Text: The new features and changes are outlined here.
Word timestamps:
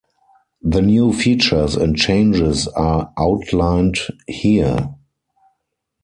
The 0.63 0.81
new 0.81 1.13
features 1.13 1.75
and 1.75 1.95
changes 1.95 2.67
are 2.69 3.13
outlined 3.19 3.97
here. 4.25 4.95